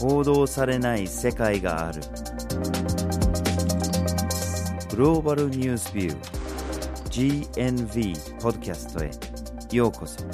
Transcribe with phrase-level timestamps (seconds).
[0.00, 2.00] 報道されない世界がある
[4.88, 9.10] グローバルニュースビュー GNV ポッドキャストへ
[9.76, 10.24] ようこそ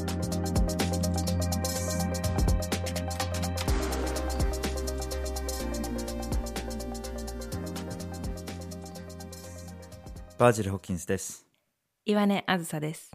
[10.38, 11.44] バージル・ホッキンスです
[12.04, 13.10] 岩根あずさです。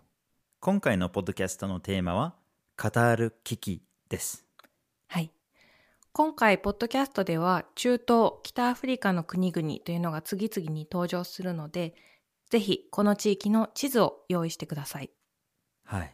[0.59, 2.35] 今回のポッドキャストのテーマは
[2.75, 4.50] カタール危機ですはい。
[6.13, 11.95] 今回、ポッドキャストでは、中東、北アフリカの国々というのが次々に登場するので、
[12.49, 15.09] ぜひ、この地域の地図を用意してください。
[15.85, 16.13] はい。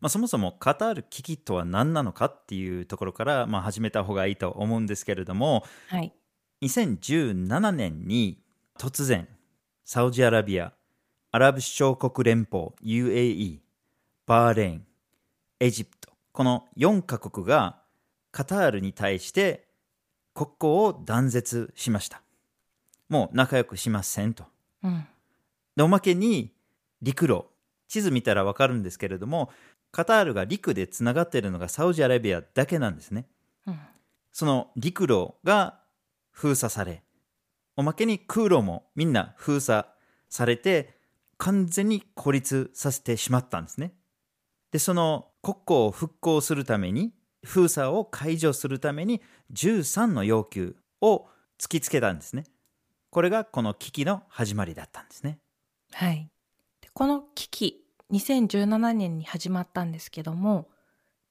[0.00, 6.12] まあ、そもそもカタール危機とは何なのかっていうところから、まあ、始めた方がいいと思うんですけれども、はい。
[6.60, 8.42] 2017年に
[8.78, 9.28] 突然、
[9.82, 10.74] サウジアラビア、
[11.30, 13.60] アラブ首長国連邦 UAE、
[14.26, 14.86] バーレーン、
[15.58, 17.79] エジプト、この4カ国が
[18.32, 19.66] カタールに対して
[20.34, 22.22] 国交を断絶しました。
[23.08, 24.44] もう仲良くしませんと。
[24.82, 25.06] うん。
[25.76, 26.52] でおまけに
[27.02, 27.44] 陸路
[27.88, 29.50] 地図見たら分かるんですけれども
[29.90, 33.26] カタールが陸でつながっているのがサウジアラビアだけなんですね
[33.66, 33.78] うん。
[34.32, 35.80] その陸路が
[36.30, 37.02] 封鎖され
[37.76, 39.86] おまけに空路もみんな封鎖
[40.28, 40.94] されて
[41.38, 43.94] 完全に孤立させてしまったんですね
[44.70, 47.12] でその国交を復興するために
[47.44, 51.26] 封鎖を解除するために13の要求を
[51.58, 52.44] 突きつけたんですね
[53.10, 55.38] これがこの危機の始まりだったんですね
[55.92, 56.30] はい。
[56.80, 60.68] でこの危機、2017年に始まったんですけども、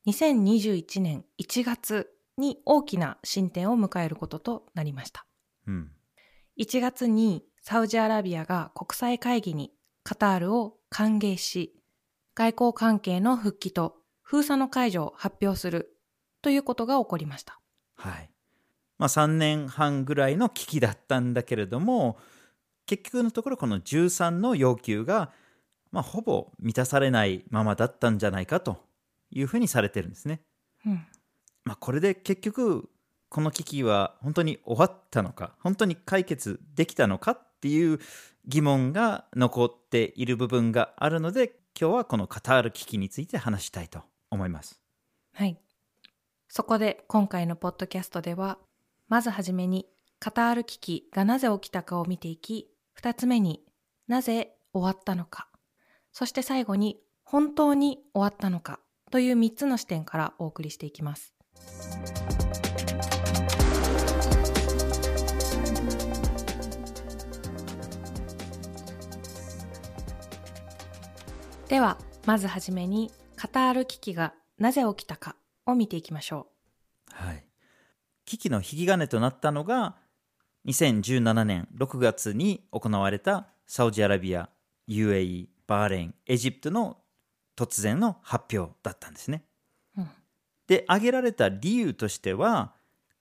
[0.08, 5.26] 2021年1月に大きな進展を迎えることとなりました。
[5.68, 5.92] うん
[6.58, 9.72] 1月にサウジアラビアが国際会議に
[10.04, 11.74] カタールを歓迎し、
[12.36, 15.96] 外交関係の復帰と封鎖の解除を発表する
[16.42, 17.60] ということが起こりました。
[17.96, 18.30] はい。
[18.98, 22.18] まあ3年半ぐらいの危機だったんだけれども、
[22.86, 25.32] 結局のところこの13の要求が、
[25.92, 28.78] まあ、ほぼ満たされないままだったんじゃないかと
[29.32, 30.42] いうふうにされてるんですね。
[30.86, 31.06] うん。
[31.66, 32.90] まあ、これで結局
[33.30, 38.00] この危機は本当に終わったのか本当に解決できたのかっていう
[38.48, 44.82] 疑問が残っている部分があるので今日はこのカタール危機について話したいと思います。
[45.34, 45.60] はい。
[46.52, 48.58] そこで今回のポッドキャストでは、
[49.08, 49.86] まずはじめに
[50.18, 53.64] カタール危機がなぜ起きたかを見ていき、二つ目に
[54.08, 55.48] なぜ終わったのか、
[56.12, 58.80] そして最後に本当に終わったのか。
[59.12, 61.36] という三つの視点からお送りしていきます。
[71.68, 75.36] では、まずはじめにカタール危機がなぜ起きたか。
[75.66, 76.48] を見ていきましょ
[77.12, 77.44] はい、
[78.26, 79.96] 危機の引き金となったのが
[80.66, 84.50] 2017年6月に行われたサウジアラビア
[84.88, 86.98] UAE バーレーンエジプトの
[87.56, 89.44] 突然の発表だったんですね。
[89.98, 90.02] う。
[90.02, 90.10] うん。
[90.68, 92.74] で挙げられた理由としては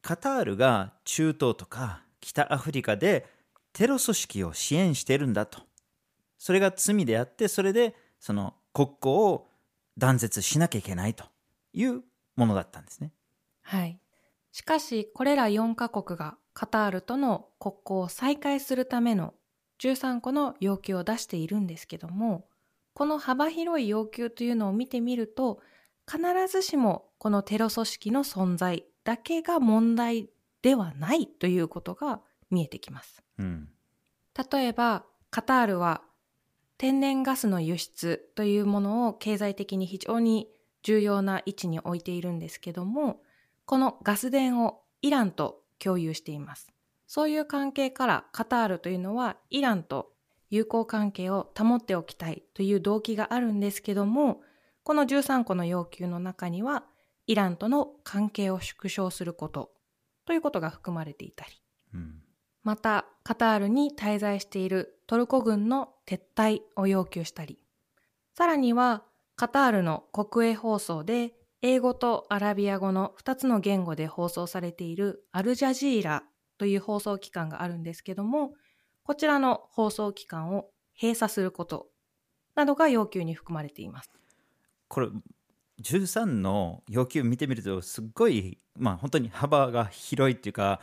[0.02, 3.26] カタールが中東とか北アフリカで
[3.72, 5.60] テロ組織を支援しているんだと
[6.38, 9.46] それが罪であってそれでその国交を
[9.96, 11.24] 断絶しなきゃいけないと
[11.72, 12.02] いう
[12.38, 13.12] ものだったんですね。
[13.62, 14.00] はい。
[14.52, 19.34] しかし、これら4カ国がカタールとの国交を再開するための
[19.80, 22.48] 13個の要求を出しているんですけども、
[22.94, 25.60] この幅広い要求というのを見てみると、
[26.10, 30.30] 必ずしもこのテロ組織の存在だけが問題
[30.62, 33.22] ではないということが見えてきます。
[33.38, 33.68] うん
[34.52, 36.02] 例えば、カタールは
[36.78, 40.48] 天然ガスの輸出というものを経済的に非常に
[40.82, 43.22] 重要な位置に置いているんですけども、
[43.64, 46.72] このガス田をイランと共有しています。
[47.06, 50.12] そういう関係からカタールというのはイランと
[50.50, 54.42] 友好関係を保っておきたいという動機があるんですけども、
[54.82, 56.84] この13個の要求の中には
[57.26, 59.72] イランとの関係を縮小すること
[60.26, 61.62] ということが含まれていたり、
[61.94, 62.22] うん
[62.68, 67.58] またカタールに滞在しているトルコ軍の撤退を要求したり、
[68.34, 69.04] さらには
[69.38, 71.32] カタールの国営放送で
[71.62, 76.24] 英語とアラビア語の2つの言語で放送されているアルジャジーラ
[76.58, 78.54] という放送機関があるんですけども、
[79.04, 80.66] こちらの放送機関を
[81.00, 81.86] 閉鎖すること
[82.56, 84.10] などが要求に含まれています。
[84.88, 85.08] これ
[85.82, 90.80] 13の要求見てみるとすっごいまあ本当に幅が広いっていうか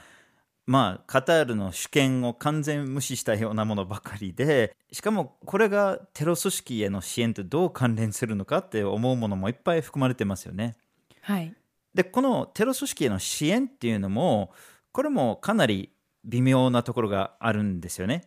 [0.67, 10.75] まあカタールの主権を完全無視したようなものばかりでしかもこれがテロ組織への支援とどう関連するのかって思うものもいっぱい含まれてますよね。
[11.21, 11.53] はい。
[11.93, 14.51] でこのテロ組織への支援っていうのも
[14.91, 15.91] これもかなり
[16.23, 18.23] 微妙なところがあるんですよね。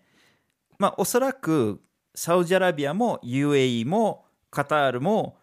[0.79, 1.81] まあおそらく
[2.15, 5.39] サウジアラビアも UAE もカタールも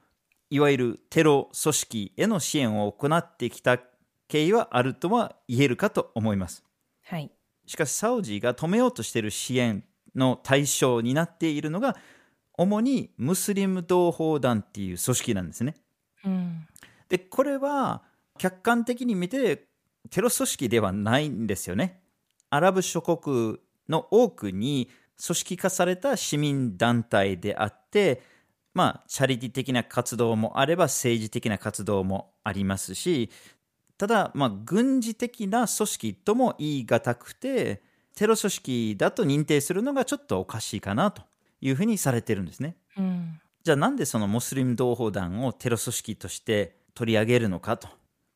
[0.49, 3.79] いわゆるテロ組織への支援を行ってきた
[4.27, 6.63] 経緯はあるとは言えるかと思います。
[7.05, 7.31] はい。
[7.65, 9.83] しかしサウジが止めようとしている支援
[10.15, 11.95] の対象になっているのが
[12.57, 15.75] 主にムスリム同胞団っていう組織なんですね。
[16.23, 16.67] うん。
[17.09, 18.03] でこれは
[18.37, 19.67] 客観的に見て
[20.09, 22.01] テロ組織ではないんですよね。
[22.49, 23.57] アラブ諸国
[23.89, 24.89] の多くに
[25.23, 28.21] 組織化された市民団体であって
[28.73, 33.29] まあチャリティ的な活動もあれば政治的な活動もありますし
[33.97, 37.81] ただまあ軍事的な組織とも言い難くて
[38.15, 41.23] テロ組織だと認定するのがちょっとおかしいかなと
[41.61, 42.77] いうふうにされてるんですね。
[42.97, 43.39] うん。
[43.63, 47.87] じゃあなんでそのムスリム同胞団をテロ組織として取り上げるのかと。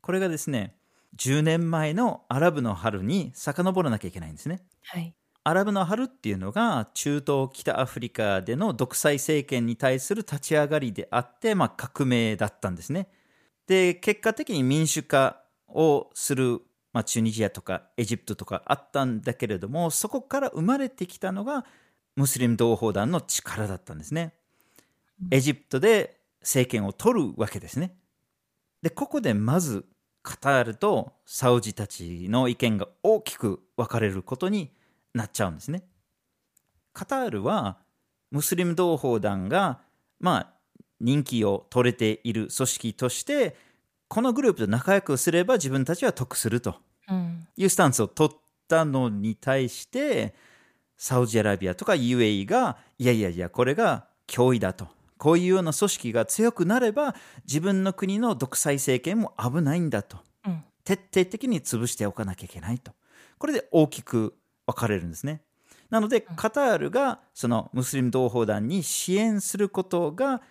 [0.01, 0.75] これがですね、
[1.17, 4.61] 10年前のアラブの春に遡らなきゃいけないんですね。
[4.83, 5.13] はい。
[5.43, 13.07] アラブの春っていうのが中東北アフリカでの独裁政権に対する立ち上がりであって、まあ、革命だったんですね。
[13.65, 15.41] で結果的に民主化
[15.73, 16.61] をする、
[16.93, 21.65] まあ、チュニジアとかエジプトとかあったんだけれどもそこから生まれてきたのが
[22.15, 24.33] ムスリム同胞団の力だったんですね。
[25.31, 27.95] エジプトで政権を取るわけですね。
[28.81, 29.85] でここでまず
[30.21, 34.71] カタールとサウジたちの意見が大きく分かれることに
[35.13, 35.83] なっちゃうんですね。
[36.93, 37.77] カタールは
[38.31, 39.79] ムスリム同胞団が
[40.19, 40.53] まあ
[40.99, 43.55] 人気を取れている組織として
[44.09, 46.75] このグループと仲良くすれば自分たちは得すると。
[47.07, 47.47] うん。
[47.55, 50.33] いうスタンスを取ったのに対して
[50.97, 54.87] サウジアラビアとか UAE がいやいやいやこれが脅威だと。
[55.17, 57.15] こういうような組織が強くなれば
[57.45, 60.17] 自分の国の独裁政権も危ないんだと。
[60.45, 60.63] うん。
[60.83, 62.93] 徹底的に潰しておかなきゃいけないと。
[63.37, 64.33] これで大きく
[64.65, 65.41] 分かれるんですね。
[65.91, 70.41] なのでカタールがそのムスリム同胞団に支援することが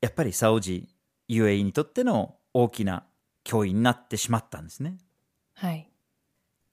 [0.00, 0.88] やっぱりサウジ
[1.28, 3.06] UAE にとっての大きな
[3.44, 4.98] 脅威になってしまったんですね
[5.54, 5.90] はい。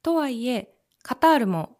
[0.04, 1.78] とはいえ、カタールも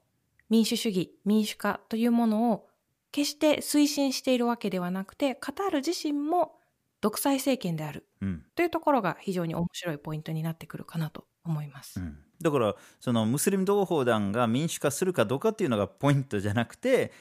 [0.50, 2.68] 民主主義、民主化というものを
[3.12, 6.60] 決して推進しているわけではなくて、カタール自身も
[7.02, 12.00] 独裁政権であるうんというところが非常に面白いポイントになってくるかなと思います。
[12.00, 17.14] うんだからそのムスリム同胞団が民主化するかどうかっていうのがポイントじゃなくて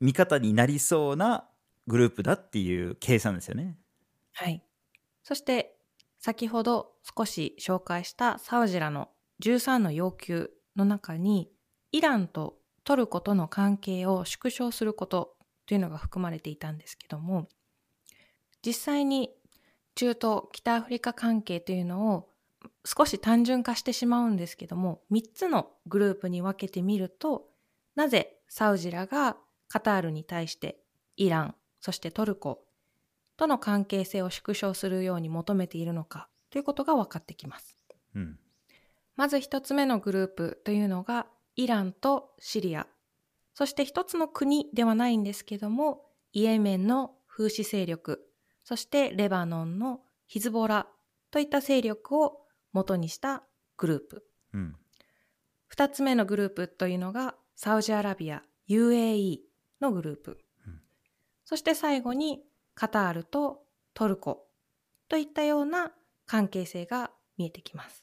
[0.00, 1.48] 味方になりそうな
[1.88, 3.76] グループだっていう計算ですよね。
[4.32, 4.62] はい。
[5.22, 5.79] そして、
[6.20, 9.08] 先ほど少し紹介したサウジらの
[9.42, 11.50] 13の要求の中に、
[11.92, 15.34] イランとトルコとの関係を縮小すること
[15.66, 17.48] というのが含まれていたんですけども、
[18.64, 19.30] 実際に
[19.94, 22.28] 中東、北アフリカ関係というのを
[22.84, 27.48] 少し単純化してしまうんですけども、3つのグループに分けてみると、
[27.94, 29.38] なぜサウジらが
[29.68, 30.80] カタールに対して
[31.16, 32.64] イラン、そしてトルコ
[33.40, 37.78] との関係性を縮小するように求めているのかということが分かってきます。
[38.14, 38.38] うん
[39.16, 42.86] まず一つ目のグループというのがイランとシリア。
[43.54, 48.22] そして一つの国ではないんですけども、イエメンの風刺勢力、
[48.64, 50.86] そしてレバノンのヒズボラ
[51.30, 53.42] といった勢力を元にした
[53.76, 54.24] グループ。
[54.54, 54.76] うん
[55.66, 59.40] 二つ目のグループというのがサウジアラビア UAE
[59.80, 60.80] のグループ、うん
[61.44, 62.42] そして最後に
[62.80, 64.46] カタールとトルコ
[65.10, 65.92] といったような
[66.24, 68.02] 関係性が見えてきます。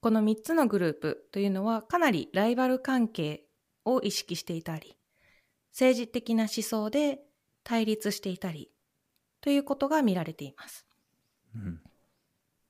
[0.00, 3.44] この3つのグループというのはかなりライバル関係
[3.86, 4.98] を意識していたり
[5.72, 7.20] 政治的な思想で
[7.64, 8.70] 対立していたり
[9.40, 10.84] ということが見られています。
[11.54, 11.80] うん。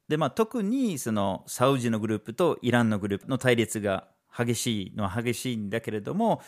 [0.06, 6.40] でまあ特にそのサウジのグループとイランのグループの対立が激しいのは激しいんだけれども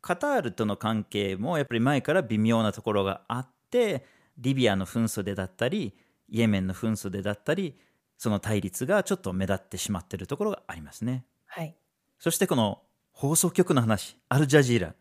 [0.00, 4.04] カタールとの関係もやっぱり前から微妙なところがあって
[4.38, 5.94] リビアの紛争でだったり
[6.28, 7.76] イエメンの紛争でだったり
[8.16, 11.24] その対立がちょっと目立ってしまっているところがありますね。
[11.46, 11.74] はい
[12.18, 12.80] そしてこの
[13.12, 14.94] 放送局の話、アルジャジーラ。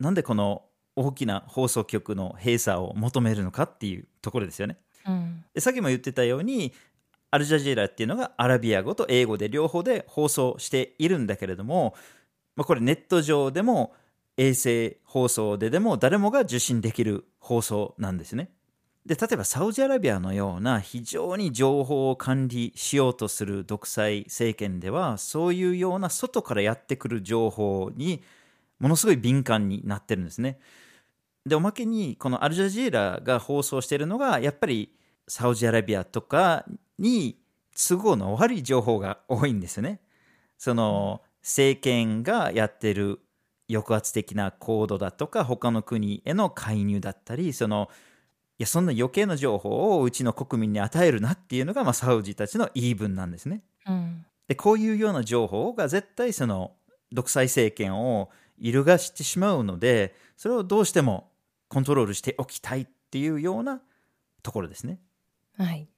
[0.00, 0.64] なんでこの
[0.96, 4.76] 大きな放送局の閉鎖を求めるのかっていうところですよね。
[5.06, 6.72] うんでさっきも言ってたように、
[7.30, 11.94] アルジャジーラっていうのがアラビア語と英語で両方で放送しているんだけれども、
[12.56, 13.94] まあ、これネット上でも
[14.38, 18.50] 衛星放送ででも誰もが受信できる放送なんですね。
[19.04, 28.22] で例えばサウジアラビアのような非常に情報を管理しようとする独裁政権ではそういうような外からやってくる情報に
[28.78, 30.60] ものすごい敏感になってるんですね。
[31.44, 34.94] でおまけにこのアルジャジーラが放送してるのがやっぱり
[35.26, 36.64] サウジアラビアとか
[36.98, 37.40] に
[37.74, 40.00] 都合の悪い情報が多いんですよね。
[40.58, 43.20] その政権がやってる
[43.68, 47.88] 抑圧的な行動だとか他の国への介入だったりその
[48.58, 53.62] いやそんな余計な情報をうちの国民に与えるなっていうのが、まあ、サウジたちの言い分なんですね。
[53.86, 54.24] うん。
[54.48, 56.72] でこういうような情報が絶対その
[57.12, 61.30] 独裁政権を揺るがしてしまうのでそれをどうしても
[61.68, 63.80] コントロールしておきたいっていうような
[64.42, 64.98] ところですね。
[65.56, 65.88] はい。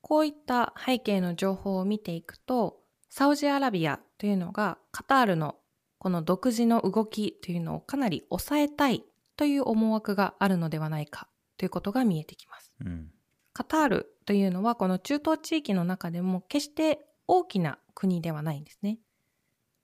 [0.00, 5.56] こういった背景の情報を見ていくと、サウジアラビアというのがカタールの
[6.04, 9.06] この独自の動きというのをかなり抑えたい
[9.38, 12.74] という思惑があるのではないかということが見えてきます。
[12.84, 13.10] うん
[13.54, 18.98] カタールというのはこの中東地域の中でも決して大きな国ではないんですね。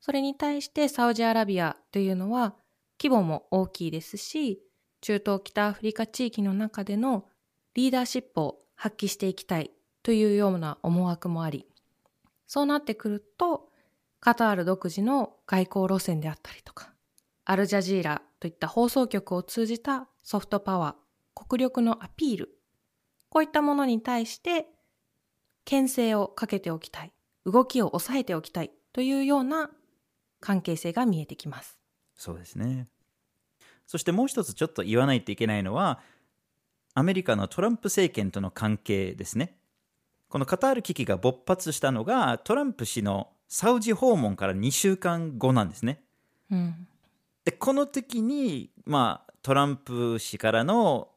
[0.00, 2.54] それに対してサウジアラビアというのは
[3.00, 4.60] 規模も大きいですし、
[5.00, 7.28] 中東北アフリカ地域の中での
[7.72, 9.70] リーダーシップを発揮していきたい
[10.02, 11.66] というような思惑もあり、
[12.46, 13.69] そうなってくると、
[14.20, 16.92] カタール独自の外交路線であったりとか、
[17.46, 22.50] アルジャジーラといった放送局を通じたソフトパワー、国力のアピール、
[23.30, 24.66] こういったものに対して、
[25.64, 27.12] 牽制をかけておきたい、
[27.46, 29.70] 動きを抑えておきたいというような
[30.40, 31.78] 関係性が見えてきます。
[32.14, 32.88] そうですね。
[33.86, 36.00] そしてもう一つちょっと言わないといけないのは、
[36.92, 39.56] アメリカのトランプ政権との関係ですね。
[40.28, 46.00] このカタール危機が勃発したのがトランプ氏のサウジ訪問から2週間後なんですね。
[46.52, 46.86] うん。
[47.44, 51.08] で、この時に、まあ、トランプ氏からの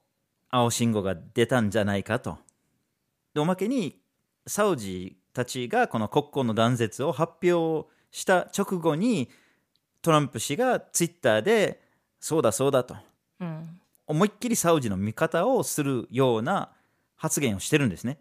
[0.50, 2.40] 青信号が出たんじゃないかと。
[3.36, 4.02] で、おまけに、
[4.48, 9.30] サウジたちがこの国交の断絶を発表した直後に、
[10.02, 11.84] トランプ氏がツイッターで、
[12.20, 12.98] そうだそうだと、
[13.42, 13.80] うん。
[14.08, 16.72] 思いっきりサウジの味方をするような
[17.16, 18.18] 発言をしてるんですね。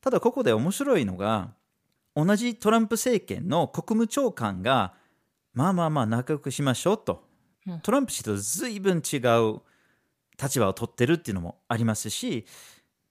[0.00, 1.50] ただここで面白いのが、
[2.24, 4.94] 同じトランプ政権の国務長官が、
[5.54, 7.28] まあまあまあ仲良くしましょうと
[7.68, 7.80] うん。
[7.80, 9.60] トランプ氏と随分違う
[10.40, 12.46] 立場を取ってるっていうのもありますし、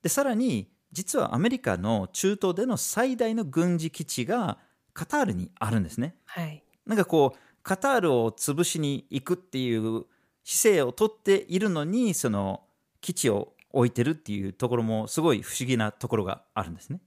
[0.02, 4.58] で、さらに、実はアメリカの中東での最大の軍事基地が
[4.94, 6.16] カタールにあるんですね。
[6.26, 6.64] はい。
[6.86, 10.06] なんかこう、カタールを潰しに行くっていう
[10.44, 12.64] 姿勢をとっているのに、その
[13.02, 17.02] 基地を置いてるっていうところもすごい不思議なところがあるんですね。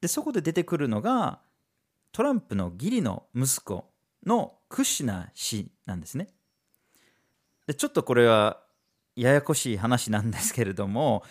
[0.00, 1.40] で、そこで出てくるのが、
[2.12, 3.84] トランプの義理の息子
[4.26, 6.28] のクシナ氏なんですね。
[7.66, 8.60] で、ちょっとこれは
[9.16, 11.22] ややこしい話なんですけれども、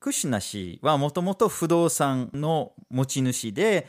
[0.00, 3.88] クシナ氏はもともと不動産の持ち主で、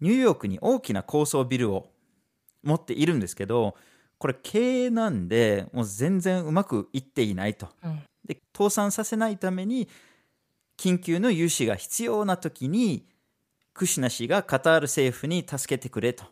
[0.00, 1.90] ニューヨークに大きな高層ビルを
[2.62, 3.74] 持っているんですけど、
[4.18, 7.68] これ経営なんで、もう全然うまくいっていないと。
[7.82, 8.02] うん。
[8.24, 9.88] で、倒産させないために、
[10.76, 13.08] 緊急の融資が必要な時に、
[13.78, 16.24] クシナ氏がカタール政府に助けてくれと。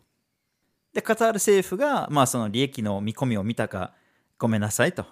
[0.93, 3.95] で、カタール政府が、まあその利益の見込みを見たか、
[4.37, 5.07] ごめんなさいと。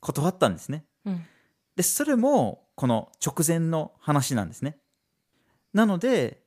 [0.00, 0.84] 断ったんですね。
[1.04, 1.24] うん。
[1.74, 4.78] で、それもこの直前の話なんですね。
[5.72, 6.44] なので、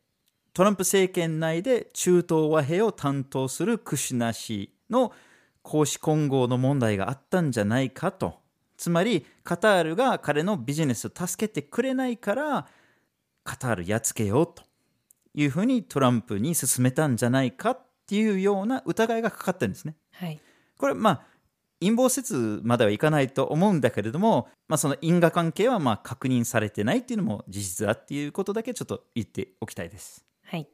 [0.54, 5.12] トランプ政権内で中東和平を担当するクシュナ氏の
[5.62, 8.40] 公私混合の問題があったんじゃないかと。
[8.78, 12.68] つまり、カタールが彼のビジネスを助けてくれないから、
[13.44, 14.64] カタールやっつけようと
[15.34, 19.96] いうふうにトランプに進めたんじゃないかっていうような疑いがかかってるんですね。
[20.14, 20.40] はい。
[20.78, 21.22] これまあ
[21.80, 30.24] 陰謀説まではいかないと思うんだけれども、まあ、その因果関係はまあ確認されてないっていうのも事実だっていうことだけちょっと言っておきたいです。
[30.44, 30.68] はい。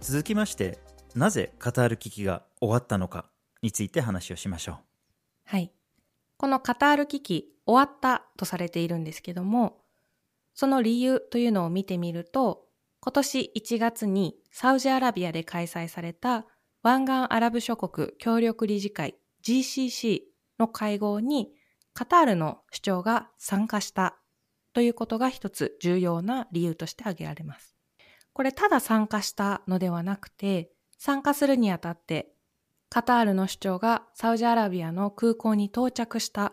[0.00, 0.78] 続きまして
[1.14, 3.31] なぜカタール危機が終わったのか
[3.62, 4.76] について話をしましょう。
[5.44, 5.72] はい。
[6.36, 9.78] このカタール危機終わったとされているんですけども、
[10.54, 12.66] その理由というのを見てみると、
[13.00, 16.46] 今年1月にサウジアラビアで開催された
[16.82, 20.20] 湾岸アラブ諸国協力理事会 GCC
[20.58, 21.52] の会合に
[21.94, 24.16] カタールの主張が参加した
[24.72, 27.76] ということが一つ重要な理由として挙げられます。
[28.32, 32.31] これただ参加したのではなくて、参加するにあたって
[32.92, 36.52] カタールの主張がサウジアラビアの空港に到着した。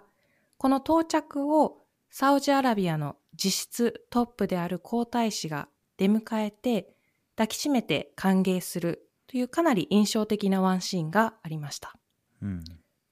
[0.57, 1.79] この到着を
[2.09, 5.67] サウジアラビアの実質トップである皇太子が
[5.97, 6.93] 出迎えて
[7.35, 11.97] 抱きしめて歓迎するというかなり印象的なワンシーンがありました。
[12.41, 12.63] うん、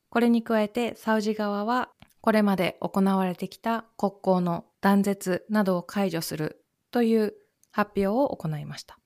[0.10, 1.90] これに加えてサウジ側は
[2.22, 7.34] これまで行われてきた国交の断絶などを解除するという
[7.72, 8.98] 発表を行いました。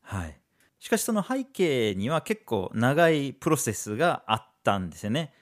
[0.00, 0.40] はい。
[0.86, 5.32] しかしその背景には結構長いプロセスがあったんですよね。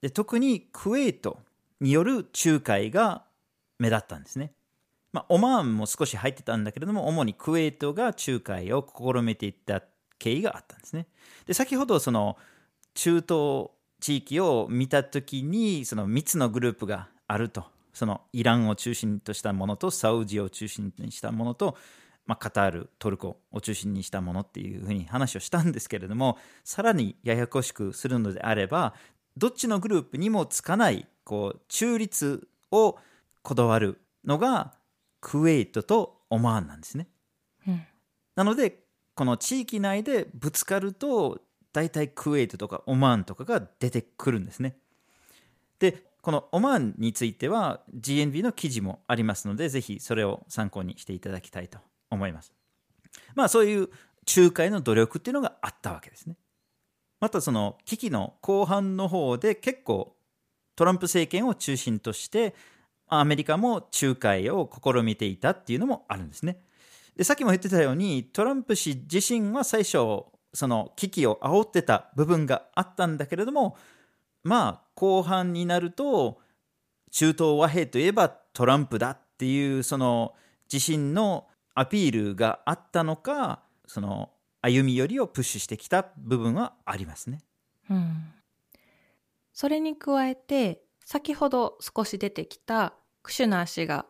[0.00, 1.40] で特にクウェート
[1.80, 3.24] による仲介が
[3.80, 4.52] 目立ったんですね。
[5.12, 9.82] まあ、オマーンも少し入ってたんだけれども、主にクウェートが仲介を試みていった
[10.20, 11.08] 経緯があったんですね。
[11.46, 12.36] で、先ほどその
[12.94, 17.64] 中東地域を見たときに、その3つのグループがあると。
[17.92, 21.76] そのイランを中心としたものと、サウジを中心にしたものと、
[22.30, 28.94] まあ、カタール、トルコを中心にしたものっていうふうに話をしたんですけれども、さらにややこしくするのであれば、
[29.36, 32.96] どっちのグループにもつかない、こう、中立を
[33.42, 34.74] こだわるのが、
[35.20, 37.08] クウェートとオマーンなんですね。
[37.66, 37.82] うん
[38.36, 38.84] なので、
[39.16, 41.40] この地域内でぶつかると、
[41.72, 44.76] 大体クウェートとかオマーンとかが出てくるんですね。
[45.80, 51.78] で、このオマーンについては GNB の記事もありますので、ぜひそれを参考にしていただきたいと
[52.10, 52.52] 思います。
[53.34, 53.88] まあそういう
[54.36, 56.36] 仲介の努力っていうのがあったわけですね。
[57.20, 60.16] またその危機の後半の方で結構
[60.76, 62.54] トランプ政権を中心として
[63.06, 66.62] アメリカも仲介を試みていたっていうのもあるんですね。
[67.16, 70.24] でさっきも言ってたようにトランプ氏自身は最初
[70.54, 73.76] その危機を煽ってた部分があったんだけれども
[74.42, 76.40] まあ後半になると
[77.10, 80.34] 中東和平といえばトランプだっていうその
[80.72, 87.40] 自身のアピールがあったのかその歩み寄りをプッシュしてきた部分はありますね。
[87.90, 88.32] うん
[89.52, 94.06] それに加えて先ほど少し出てきたクシュナー氏が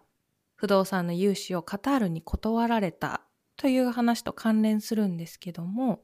[0.54, 3.22] 不動産の融資をカタールに断られた
[3.56, 6.02] という話と関連するんですけども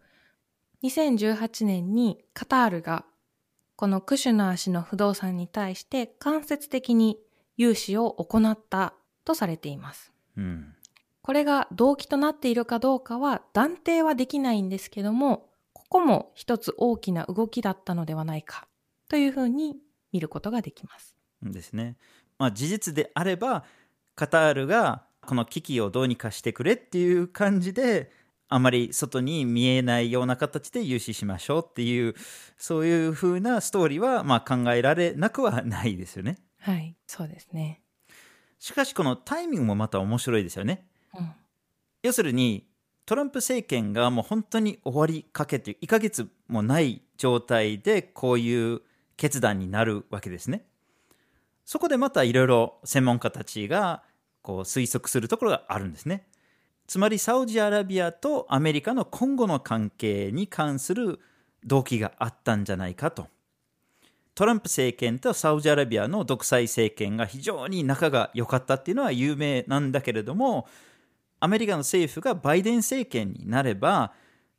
[0.83, 3.05] 2018年にカタールが
[3.77, 7.19] このクシュナー氏の不動産に対して間接的に
[7.57, 8.95] 融資を行った
[9.25, 10.13] とされています。
[10.37, 10.75] うん、
[11.27, 18.69] これが動機となっているかどうかは断定はできないんですけども、ここも一つ大きな動きだったのではないか
[19.09, 19.75] というふうに
[20.13, 21.17] 見ることができます。
[21.43, 21.97] ですね。
[22.39, 23.65] まあ、事実であれば
[24.15, 28.13] カタールがこの危機をどうにかしてくれっていう感じで
[28.49, 32.15] あまり外に見えないような形で融資しましょうっていう
[32.57, 36.39] そういう風なストーリーはまあ考えられなくはないですよね。
[36.61, 37.83] はい、そうですね。
[38.61, 40.87] しかしこのタイミングもまた面白いですよね。
[41.19, 41.33] うん、
[42.03, 42.67] 要するに
[43.07, 48.83] トランプ政権がもう本当に終わりかけて1ヶ月もない状態でこういう
[49.17, 50.65] 決断になるわけですね。
[51.65, 54.03] そこでまたいろいろ専門家たちが
[54.43, 56.27] こう推測するところがあるんですね。
[56.87, 61.19] つまりサウジアラビアとアメリカの今後の関係に関する
[61.65, 63.27] 動機があったんじゃないかと。
[64.37, 70.69] トランプ政権とサウジアラビアの独裁政権が非常に仲が良かったっていうのは有名なんだけれども、
[71.41, 74.13] アメリカの政府がバイデン政権になれば、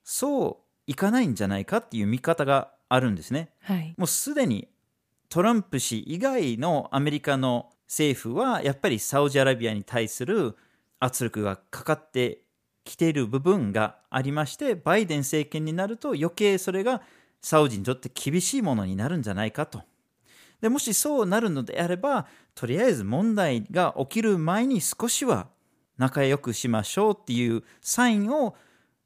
[0.03, 3.49] そういかないんじゃないかっていう見方があるんですね。
[3.61, 4.69] はい、もうすでに
[5.29, 10.55] トランプ氏以外のアメリカの政府はやっぱりサウジアラビアに対する
[10.99, 12.41] 圧力がかかって
[12.85, 17.01] きている部分がありましてバイデン政権になると余計それが
[17.41, 19.83] サウジにとって厳しいものになるんじゃないかと。
[20.61, 25.47] でもしそうなるのであればとりあえず問題が起きる前に少しは
[25.97, 28.55] 仲良くしましょうっていうサインを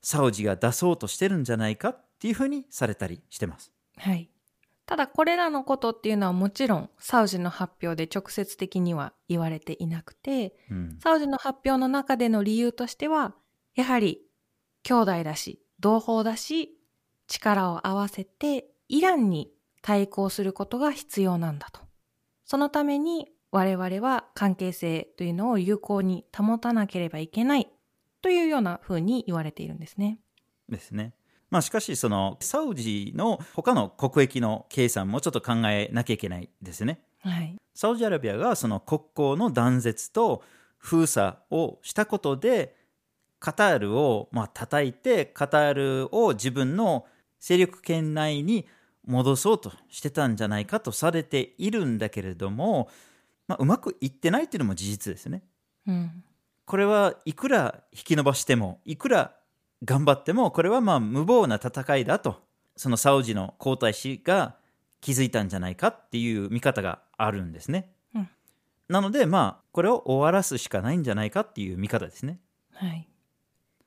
[0.02, 3.72] サウジが出そうとしてるんじゃないかっていうふうにされたりしてます。
[3.98, 4.30] はい。
[4.86, 13.36] ただこれらのことっていうのはもちろんサウジの発表で直接的には言われていなくて、うん、サウジの発表の中での理由としては、
[13.76, 14.20] やはり
[14.84, 16.78] 兄弟だし、同胞だし、
[17.28, 19.52] 力を合わせてイランに
[19.82, 21.82] 対抗することが必要なんだと。
[22.44, 27.68] そのために我々は関係性というのを有効に保たなければいけない
[28.22, 30.20] というような風に言われているんですね。
[30.70, 31.14] ですね。
[31.50, 37.02] まあしかしそのサウジの他の国益の計算もちょっと考えなきゃいけないですね。
[37.20, 37.56] はい。
[37.76, 40.44] サウジアラビアがその国交の断絶と
[40.78, 42.76] 封鎖をしたことで
[43.40, 47.06] カタールをまあ叩いてカタールを自分の
[47.40, 48.68] 勢力圏内に
[49.06, 52.88] 戻そうとしてたんじゃないかとされているんだけれども、
[53.52, 55.44] まあ、うまくいってないっていうのも事実ですね。
[55.88, 56.24] うん。
[56.66, 59.36] これはいくら引き延ばしてもいくら
[59.84, 62.44] 頑張ってもこれはまあ無謀な戦いだと
[62.78, 64.56] そのサウジの皇太子が
[65.02, 67.92] 気づいたんじゃないかっていう見方があるんですね。
[68.16, 68.30] うん
[68.88, 72.40] なのでまあこれを終わらすしかないんじゃないかっていう見方ですね。
[72.74, 73.08] はい。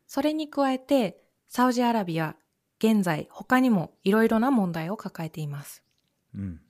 [0.06, 2.36] それに加えて、サウジアラビア、
[2.78, 5.82] 現在他にもいろいろな問題を抱えています。
[6.34, 6.60] うん。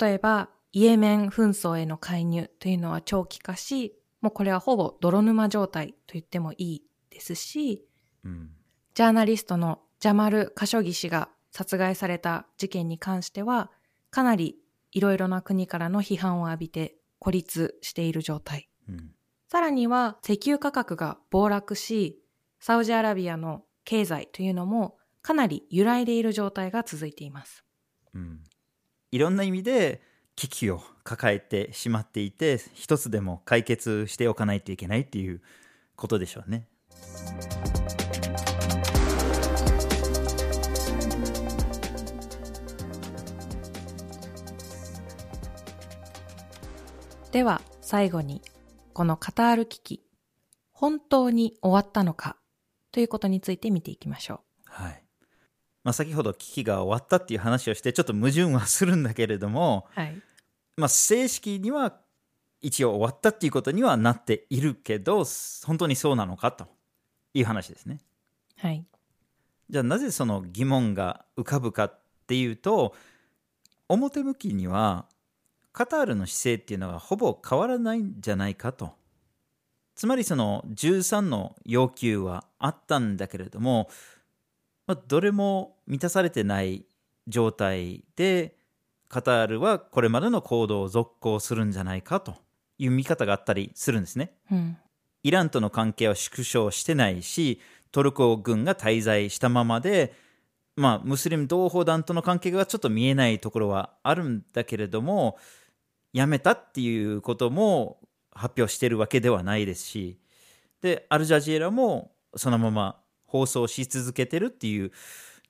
[0.00, 7.84] 例えば、イエメン紛争への介入というのは長期化し、もうこれはほぼ泥沼状態と言ってもいいですし、
[8.24, 8.50] うん。
[8.94, 13.70] ジャーナリストのジャマル・カショギ氏が殺害された事件に関しては、
[14.10, 14.56] かなり
[14.92, 18.68] いろいろな国からの批判を浴びて孤立している状態。
[18.88, 19.10] うん
[19.50, 22.20] さらには石油価格が暴落し、
[22.60, 27.64] サウジアラビアの経済というのもかなり揺らいでいる状態が続いています。
[28.14, 28.44] うん
[29.10, 30.02] いろんな意味で
[30.38, 35.40] 危機を抱えてしまっていて一つでも解決しておかないといけないっていう
[35.96, 36.68] ことでしょうね。
[47.32, 48.40] では最後に、
[48.92, 50.04] このカタール危機、
[50.70, 52.36] 本当に終わったのか
[52.92, 55.02] ということについて見ていきましょはい
[55.82, 60.00] まあ、先ほど危機が終わったっていう話をしてちょっと矛盾はするんだけれども、う。
[60.00, 60.22] はい。
[60.78, 61.98] まあ、正式には
[62.60, 65.24] 一応終わったっていうことにはなっているけど
[65.64, 66.68] 本当にそうなのかと
[67.34, 67.98] いう話ですね。
[68.56, 68.84] はい。
[69.68, 72.94] じゃあなぜその疑問が浮かぶかっていうと
[73.88, 75.06] 表向きには
[75.72, 78.92] カタールの姿勢っていうのがほぼ変わらないんじゃないかと。
[79.96, 83.88] つまりその13の要求はあったんだけれども、
[84.86, 86.86] まあ、どれも満たされてない
[87.26, 88.57] 状態で
[89.08, 92.36] カタールはこれまでの行動を続行するんじゃないかと
[92.78, 94.32] いう見方があったりするんですね。
[94.50, 94.76] うん。
[95.22, 100.14] イランとの関係は縮小してないしトルコ軍が滞在したままで、
[100.76, 105.36] まあ、ムスリム同胞団との関係がちょっと見えないところはあるんだけれども
[106.12, 107.98] やめたっていうことも
[108.32, 110.18] 発表してるわけではないですし
[110.80, 114.92] でアルジャジーラもそのまま放送し続けてるっていう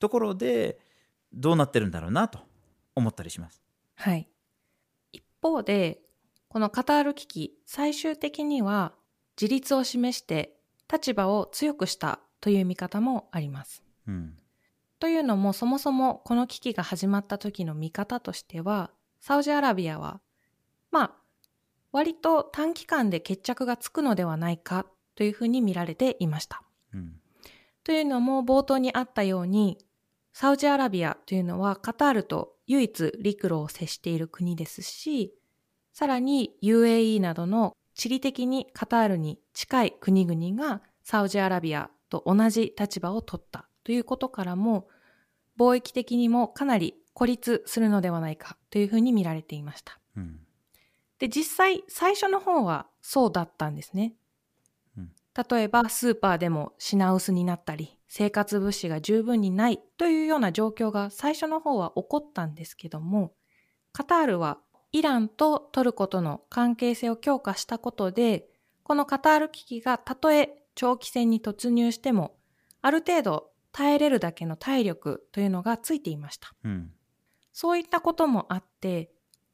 [0.01, 0.79] ところで
[1.33, 2.48] どうなってるんだろうなと
[2.99, 3.63] 思ったりします。
[3.95, 4.29] はい。
[5.13, 6.01] 一方で、
[6.49, 8.95] このカタール危機、最終的には
[9.41, 10.57] 自立を示して
[10.91, 13.83] 立場を強くしたという見方もあります。
[14.07, 14.37] うん
[15.01, 20.21] というのも、そもそもこの危機が始まった時の見方としては、サウジアラビアは、
[20.91, 21.13] まあ、
[21.93, 26.63] 割と短期間で決着がつくのではないかというふうに見られていました。
[26.93, 27.21] うん
[27.85, 29.79] というのも冒頭にあったように、
[30.35, 35.35] サウジアラビアというのはカタールと唯一陸路を接している国ですし、
[35.93, 44.87] さらに UAE などの地理的にカタールに近い国々がサウジアラビアと同じ立場を取ったということからも、
[45.59, 49.99] 貿易的にもかなり孤立するのではないかというふうに見られていました。
[50.17, 50.39] うん
[51.19, 54.15] で、実際最初の方はそうだったんですね。
[54.97, 55.11] うん
[55.51, 63.33] 例えばスーパーでも品薄になったり、生活物資が十分にないというような状況が最初の方は起こったんですけども、
[63.93, 64.59] カタールは
[64.93, 68.47] イランとトルコとの関係性を強化したことで、
[68.83, 72.37] このカタール危機がたとえ長期戦に突入しても、
[72.81, 76.55] ある程度耐えれるだけの体力というのがついていました。
[76.65, 76.91] うん
[77.53, 79.11] そういったこともあって、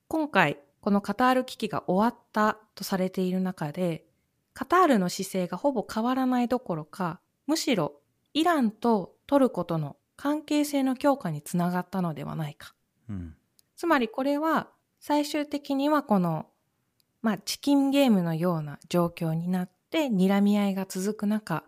[0.09, 4.05] 今回このカタール危機が終わったとされている中で、
[4.53, 7.95] カタールの姿勢がほぼ変わらないどころか、むしろ
[8.35, 12.75] イランとトルコとの関係性の強化につながったのではないか。
[13.09, 13.35] うん
[13.77, 14.69] つまりこれは
[15.01, 16.47] 最終的にはこの、
[17.23, 21.65] まあ、チキンゲームのような状況になって睨み合いが続く中、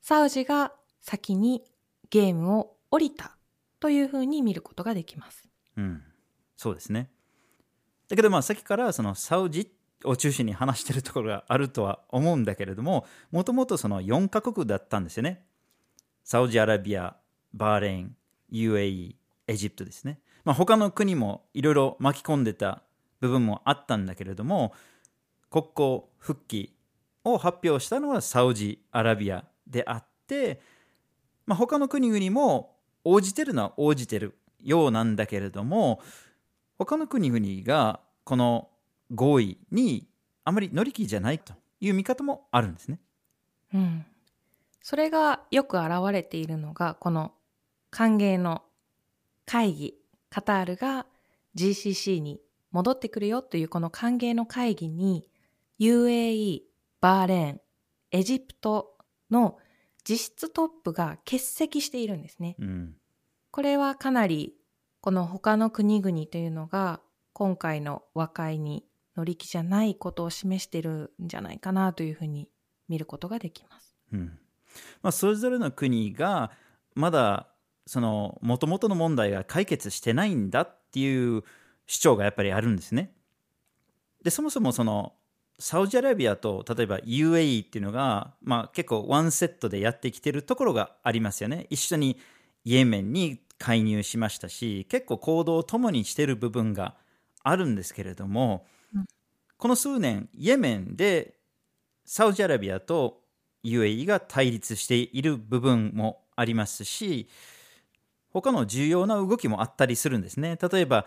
[0.00, 1.62] サウジが先に
[2.10, 3.36] ゲームを降りた
[3.80, 5.48] というふうに見ることができます。
[5.76, 6.02] うん、
[6.56, 7.10] そうですね。
[8.08, 9.70] だけどまあさっきからそのサウジ
[10.04, 15.44] を中心に話してるところがあるとは思うんだけれどももともとその4カ国だったんですよね。
[16.24, 17.16] サウジアラビア、
[17.52, 18.16] バーレーン、
[18.52, 19.14] UAE、
[19.46, 20.18] エジプトですね。
[20.44, 22.82] まあ、他の国もいろいろ巻き込んでた
[23.20, 24.72] 部分もあったんだけれども
[25.50, 26.74] 国交復帰
[27.24, 30.60] を発表したのはサウジアラビアであって、
[31.46, 36.00] まあ、他の国々も応じてるのは応じてるようなんだけれども
[36.78, 38.68] 他の国々がこの
[39.14, 40.08] 合意に
[40.44, 42.98] あまり乗り気じゃないという見方もあるんですね。
[43.74, 44.04] うん。
[44.82, 47.32] それがよく現れているのが、この
[47.90, 48.62] 歓迎の
[49.46, 49.94] 会議、
[50.28, 51.06] カタールが
[51.56, 52.40] GCC に
[52.70, 55.28] 戻ってくるよというこの歓迎の会議に
[55.78, 56.62] UAE、
[57.00, 57.60] バーレーン、
[58.10, 58.96] エジプト
[59.30, 59.58] の
[60.04, 62.56] 実質トップが欠席しているんですね。
[62.58, 62.96] うん
[63.52, 64.54] これはかなり
[65.02, 67.02] この他の国々というのが
[67.34, 72.48] 今回の和解に乗り気じゃないことを示してるんじゃないかなというふうに
[72.88, 73.94] 見ることができます。
[74.12, 74.38] うん
[75.02, 76.50] まあ、それぞれの国が
[76.94, 77.48] まだ
[77.86, 81.42] その元々の問題が解決してないんだっていう
[81.86, 83.12] 主張がやっぱりあるんですね。
[84.22, 85.14] でそもそもその
[85.58, 91.66] サウジアラビアと例えば UAE っていうのが、まあ、結構ワンセットでやってきてるところがありますよね。
[91.70, 92.18] 一緒に
[92.64, 96.96] イエメンに介入しましたし結構行動を共にしてる部分が
[97.44, 99.04] あるんですけれども、うん
[99.62, 101.36] この数年イエメンで
[102.04, 103.21] サウジアラビアと
[103.64, 107.28] UAE が対立している部分もありますし
[108.32, 111.06] 他の重要な動きもあったりするんですね例えば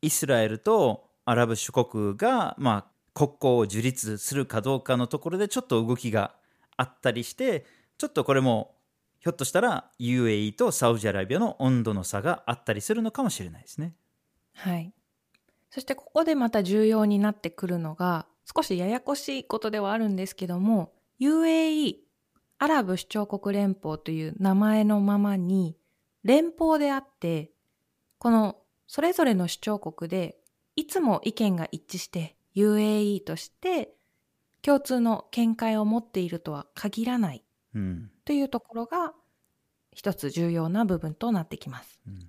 [0.00, 6.34] イスラエルとアラブ諸国が、まあ、国交を樹立するかどうかのところでちょっと動きが
[6.76, 7.66] あったりして
[7.98, 8.74] ちょっとこれも
[9.22, 13.94] ひょっとしたら UAE とサウジアラビアの温度の差があったりするのかもしれないですね。
[14.54, 14.92] はい。
[15.70, 21.96] そしてここでまた重要になってくるのが、少しややこしいことではあるんですけども、UAE、
[22.58, 25.76] アラブ首長国連邦という名前のままに、
[26.24, 27.50] 連邦であって、
[28.18, 30.38] このそれぞれの首長国で、
[30.76, 33.94] いつも意見が一致して UAE として
[34.62, 37.44] 共通の見解を持っているとは限らない
[37.74, 38.10] うん。
[38.24, 39.12] というところが
[39.92, 42.00] 一つ重要な部分となってきます。
[42.06, 42.28] うん。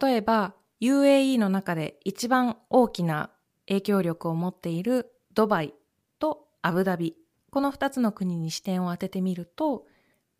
[0.00, 3.30] 例えば UAE の中で一番大きな
[3.68, 5.74] 影響力を持っているドバイ
[6.18, 7.16] とアブダビ
[7.52, 9.84] この2つの国に視点を当ててみると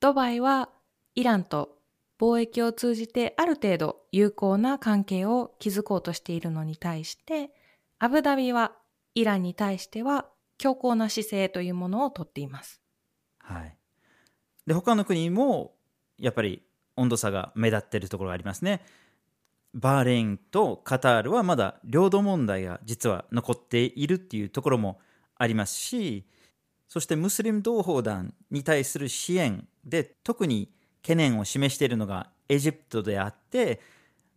[0.01, 0.71] ドバイは
[1.15, 1.77] イランと
[2.19, 7.51] 貿易を通じてある程度友好な関係を築こうとしているのに対して
[7.99, 8.73] アブダビは
[9.15, 10.25] イランに対しては
[10.57, 12.81] 強硬な姿勢というものをとっています。
[13.41, 13.77] はい、
[14.67, 15.75] で他の国も
[16.19, 16.63] やっぱり
[16.97, 18.81] 温度差が目立っているところがありますね。
[19.75, 24.99] バーレーンとカタールはまだ領土問題が実は残っているっていうところも
[25.37, 26.27] ありますし
[26.93, 30.69] そしてムスリム同胞団に対する支援で特に
[31.01, 33.81] 懸念を示しているのがエジプトであって、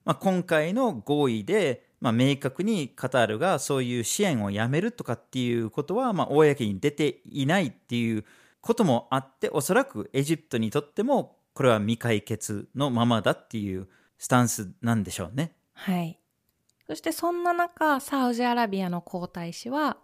[0.06, 8.24] まあ、今回の合意で、まあ、明確にカタールがそういう支援をやめるとかっていうことは、まあ、公に出ていないっていう
[8.62, 15.52] こともあっておそらくエジプトにとってもこれは未解決のままだっていうスタンスなんでしょうね。
[15.74, 16.18] はい。
[16.88, 19.98] そしてそんな中、サウジアラビアの皇太子は、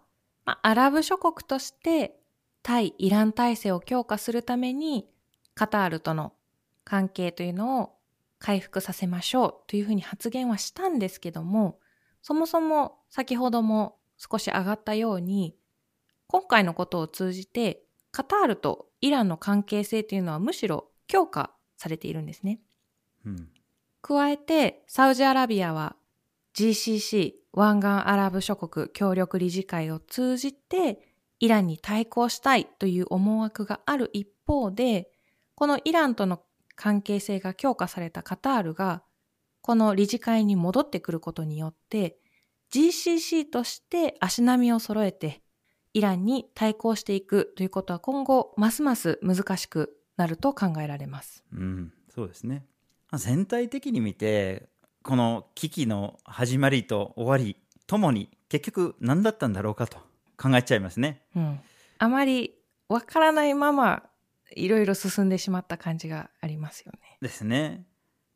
[0.44, 2.18] まあ、アラブ諸国として
[2.62, 5.08] 対イラン体制を強化するために、
[5.54, 6.32] カタールとの
[6.84, 7.96] 関係というのを
[8.38, 11.78] 回復させましょうというふうに発言はしたんですけども、
[12.22, 15.56] そもそも先ほども少し上がったように、
[16.26, 22.60] 今回のことを通じて、カタールとイランの関係性というのはむしろ強化されているんですね。
[23.26, 23.48] うん
[24.02, 25.94] 加えて、サウジアラビアは
[26.54, 31.11] GCC 湾岸アラブ諸国協力理事会を通じて
[31.42, 35.10] イランに対抗したいという思惑がある一方で、
[35.56, 36.40] このイランとの
[36.76, 39.02] 関係性が強化されたカタールが、
[39.60, 42.16] この理事会に戻ってくることによって、
[42.72, 45.42] GCC として足並みを揃えて、
[45.94, 51.42] イランに対抗していくということは今後、ますます難しくなると考えられます。
[51.52, 52.64] うん、そうですね。
[53.12, 54.68] 全体的に見て
[55.02, 57.56] この危機の始まりと終わり
[57.88, 59.98] ともに結局何だったんだろうかと
[60.42, 61.22] 考えちゃいますね。
[61.36, 61.60] うん、
[61.98, 62.54] あまり
[62.88, 64.02] わからないまま
[64.56, 67.18] いろいろ進んでしまった感じがありますよね。
[67.20, 67.86] ですね。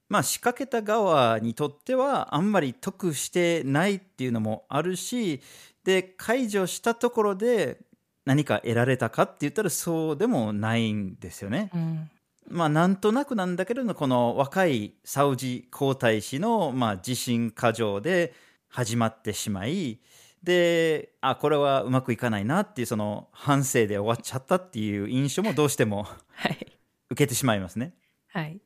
[0.09, 5.41] まあ仕掛けた側にとってはあんまり得してないっていうのもあるし
[5.83, 7.81] で解除したところで
[8.25, 11.71] 何か得られたかって言ったらそうでもないんですよね。
[11.75, 12.11] うん、
[12.49, 18.33] まあなんとなくなんだけれどこの若いサウジ皇太子のまあ自信過剰で
[18.69, 20.01] 始まってしまい
[20.43, 26.73] であこれはうまくいかないなっていうその反省で終わっちゃったっていう印象もどうしても はい。
[27.09, 27.95] 受けてしまいますね。
[28.29, 28.61] はい。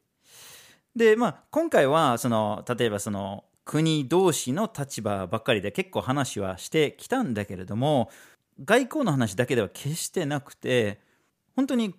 [0.96, 8.10] でまあ今回はその例えばその国同士の立場ばっかりで結構話はしてきたんだけれども
[8.64, 11.00] 外交の話だけでは決してなくて
[11.54, 11.94] 本当に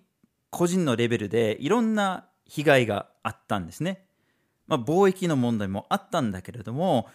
[0.50, 4.04] 個人のレベルでいろんな被害があったんですね。
[4.66, 7.08] まあ、貿易の問題もあったんだけれども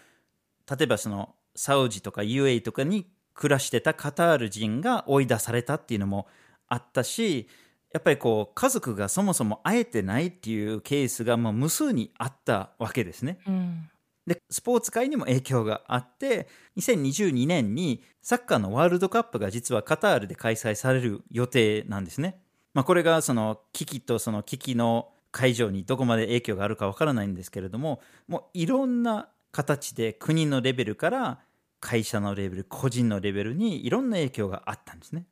[0.69, 6.27] 例えばそのサウジとか UAE とかに暮らしてたカタール人が追い出されたっていうのも
[6.69, 7.49] あったし
[7.93, 13.39] やっぱりこう家族がそもそも会えてないっていうケースがもう無数にあったわけですね。
[13.47, 13.89] うん。
[14.27, 22.41] でスポーツ界にも影響があって2022年にサッカーのワールドカップが実はカタールで開催される予定なんですね。
[22.73, 31.39] まあ、これがその危機とその危機の会場にどこまで影響があるかわからないんですけれどももういろんな形で国のレベルから
[31.79, 35.25] 会社のレベル個人のレベルにいろんな影響があったんですね。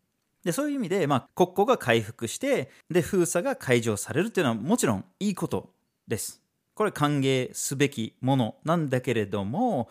[0.44, 5.72] でそういう意味で、まあ、国交が回復してで封鎖が解除されるというのはもちろんいいこと
[6.08, 6.42] です。
[6.76, 9.90] これ歓迎すべきものなんだけれども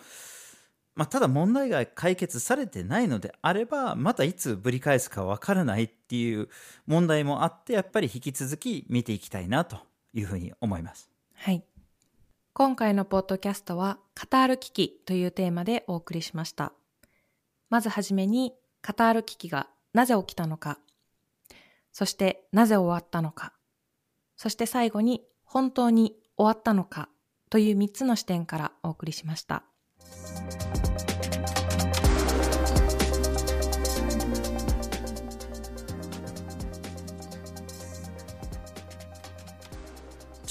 [0.95, 6.49] まあ、ただ問題が解決されてないのであればまたいつぶり返すかわからないっていう
[6.87, 9.79] 問題もあってやっぱり引き続き見ていきたいなと
[10.13, 11.11] いうふうに思います。
[11.35, 11.65] はい。
[12.57, 16.73] 今回のポッドキャストは、カタール危機というテーマでお送りしました。
[17.69, 20.79] まずはじめに、カタール危機がなぜ起きたのか、
[21.91, 23.55] そしてなぜ終わったのか、
[24.37, 27.09] そして最後に本当に終わったのか
[27.51, 29.65] という3つの視点からお送りしました。